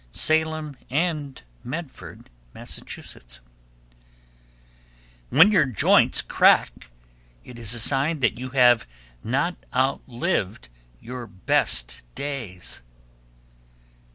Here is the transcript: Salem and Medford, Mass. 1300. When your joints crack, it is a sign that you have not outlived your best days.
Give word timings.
Salem 0.13 0.77
and 0.89 1.43
Medford, 1.63 2.31
Mass. 2.55 2.79
1300. 2.79 3.37
When 5.29 5.51
your 5.51 5.67
joints 5.67 6.23
crack, 6.23 6.89
it 7.43 7.59
is 7.59 7.75
a 7.75 7.79
sign 7.79 8.19
that 8.21 8.35
you 8.39 8.49
have 8.49 8.87
not 9.23 9.57
outlived 9.75 10.69
your 10.99 11.27
best 11.27 12.01
days. 12.15 12.81